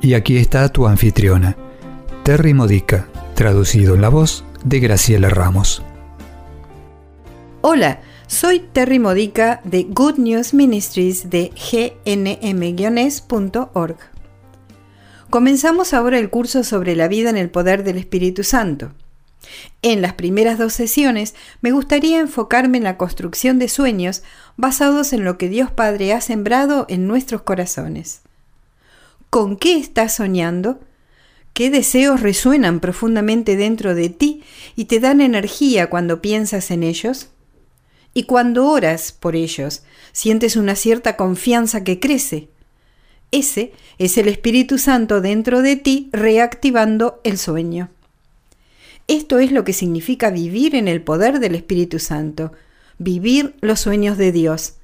[0.00, 1.56] Y aquí está tu anfitriona,
[2.22, 5.82] Terry Modica, traducido en la voz de Graciela Ramos.
[7.62, 11.50] Hola, soy Terry Modica de Good News Ministries de
[12.04, 12.36] gnm-org.
[15.30, 18.92] Comenzamos ahora el curso sobre la vida en el poder del Espíritu Santo.
[19.82, 24.22] En las primeras dos sesiones me gustaría enfocarme en la construcción de sueños
[24.56, 28.22] basados en lo que Dios Padre ha sembrado en nuestros corazones.
[29.30, 30.80] ¿Con qué estás soñando?
[31.52, 34.42] ¿Qué deseos resuenan profundamente dentro de ti
[34.74, 37.28] y te dan energía cuando piensas en ellos?
[38.14, 42.48] Y cuando oras por ellos, sientes una cierta confianza que crece.
[43.30, 47.90] Ese es el Espíritu Santo dentro de ti reactivando el sueño.
[49.08, 52.52] Esto es lo que significa vivir en el poder del Espíritu Santo,
[52.98, 54.74] vivir los sueños de Dios.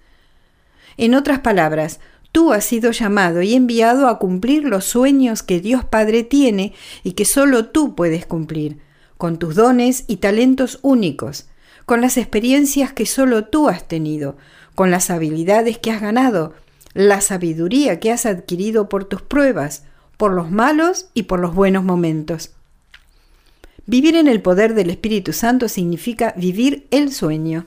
[0.96, 2.00] En otras palabras,
[2.34, 7.12] Tú has sido llamado y enviado a cumplir los sueños que Dios Padre tiene y
[7.12, 8.80] que solo tú puedes cumplir,
[9.16, 11.46] con tus dones y talentos únicos,
[11.86, 14.36] con las experiencias que solo tú has tenido,
[14.74, 16.54] con las habilidades que has ganado,
[16.92, 19.84] la sabiduría que has adquirido por tus pruebas,
[20.16, 22.50] por los malos y por los buenos momentos.
[23.86, 27.66] Vivir en el poder del Espíritu Santo significa vivir el sueño.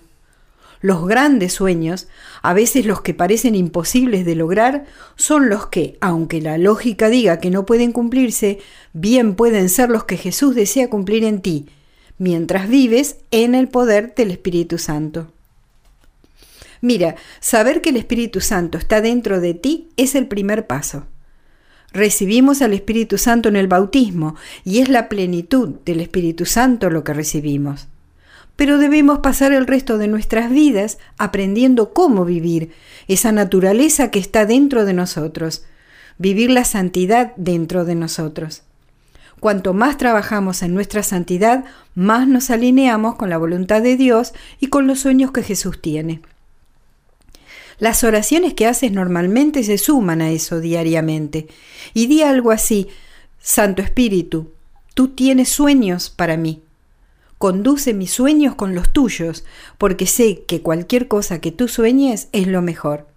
[0.81, 2.07] Los grandes sueños,
[2.41, 7.39] a veces los que parecen imposibles de lograr, son los que, aunque la lógica diga
[7.39, 8.59] que no pueden cumplirse,
[8.93, 11.65] bien pueden ser los que Jesús desea cumplir en ti,
[12.19, 15.31] mientras vives en el poder del Espíritu Santo.
[16.79, 21.05] Mira, saber que el Espíritu Santo está dentro de ti es el primer paso.
[21.91, 27.03] Recibimos al Espíritu Santo en el bautismo y es la plenitud del Espíritu Santo lo
[27.03, 27.87] que recibimos
[28.57, 32.73] pero debemos pasar el resto de nuestras vidas aprendiendo cómo vivir
[33.07, 35.63] esa naturaleza que está dentro de nosotros,
[36.17, 38.63] vivir la santidad dentro de nosotros.
[39.39, 44.67] Cuanto más trabajamos en nuestra santidad, más nos alineamos con la voluntad de Dios y
[44.67, 46.21] con los sueños que Jesús tiene.
[47.77, 51.47] Las oraciones que haces normalmente se suman a eso diariamente.
[51.93, 52.87] Y di algo así,
[53.39, 54.51] Santo Espíritu,
[54.95, 56.63] tú tienes sueños para mí.
[57.37, 59.45] Conduce mis sueños con los tuyos,
[59.77, 63.07] porque sé que cualquier cosa que tú sueñes es lo mejor.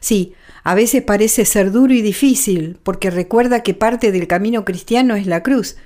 [0.00, 5.14] Sí, a veces parece ser duro y difícil, porque recuerda que parte del camino cristiano
[5.14, 5.76] es la cruz,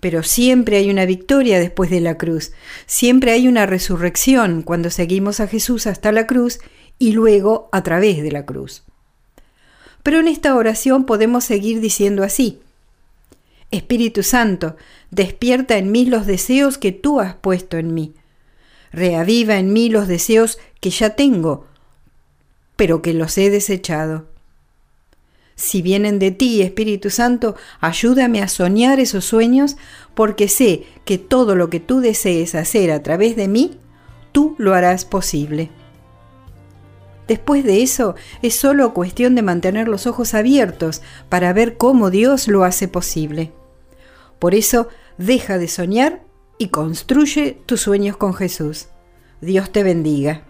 [0.00, 2.52] pero siempre hay una victoria después de la cruz,
[2.86, 6.58] siempre hay una resurrección cuando seguimos a Jesús hasta la cruz
[6.98, 8.82] y luego a través de la cruz.
[10.02, 12.60] Pero en esta oración podemos seguir diciendo así,
[13.72, 14.76] Espíritu Santo,
[15.10, 18.14] despierta en mí los deseos que tú has puesto en mí.
[18.92, 21.66] Reaviva en mí los deseos que ya tengo,
[22.76, 24.26] pero que los he desechado.
[25.54, 29.76] Si vienen de ti, Espíritu Santo, ayúdame a soñar esos sueños,
[30.14, 33.78] porque sé que todo lo que tú desees hacer a través de mí,
[34.32, 35.70] tú lo harás posible.
[37.26, 41.00] Después de eso, es solo cuestión de mantener los ojos abiertos
[41.30, 43.52] para ver cómo Dios lo hace posible.
[44.42, 44.88] Por eso,
[45.18, 46.24] deja de soñar
[46.58, 48.88] y construye tus sueños con Jesús.
[49.40, 50.42] Dios te bendiga.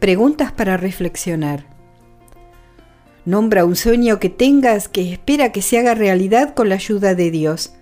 [0.00, 1.68] Preguntas para reflexionar.
[3.24, 7.30] Nombra un sueño que tengas que espera que se haga realidad con la ayuda de
[7.30, 7.74] Dios.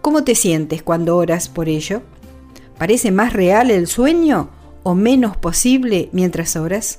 [0.00, 2.02] ¿Cómo te sientes cuando oras por ello?
[2.76, 4.50] ¿Parece más real el sueño
[4.82, 6.98] o menos posible mientras oras?